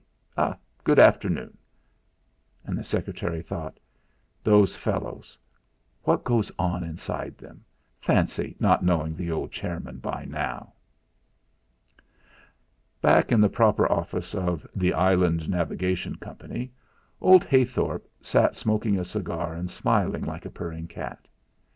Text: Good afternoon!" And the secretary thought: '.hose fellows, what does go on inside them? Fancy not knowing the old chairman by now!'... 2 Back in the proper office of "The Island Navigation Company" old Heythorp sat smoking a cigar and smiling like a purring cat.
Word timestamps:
Good 0.83 0.97
afternoon!" 0.97 1.59
And 2.65 2.75
the 2.75 2.83
secretary 2.83 3.43
thought: 3.43 3.79
'.hose 4.43 4.75
fellows, 4.75 5.37
what 6.01 6.25
does 6.25 6.49
go 6.49 6.53
on 6.57 6.83
inside 6.83 7.37
them? 7.37 7.63
Fancy 7.99 8.55
not 8.59 8.83
knowing 8.83 9.13
the 9.15 9.29
old 9.31 9.51
chairman 9.51 9.99
by 9.99 10.25
now!'... 10.25 10.73
2 11.97 12.03
Back 12.99 13.31
in 13.31 13.41
the 13.41 13.47
proper 13.47 13.87
office 13.91 14.33
of 14.33 14.65
"The 14.75 14.91
Island 14.91 15.47
Navigation 15.47 16.15
Company" 16.15 16.73
old 17.21 17.43
Heythorp 17.45 18.07
sat 18.21 18.55
smoking 18.55 18.97
a 18.99 19.03
cigar 19.05 19.53
and 19.53 19.69
smiling 19.69 20.25
like 20.25 20.45
a 20.47 20.49
purring 20.49 20.87
cat. 20.87 21.27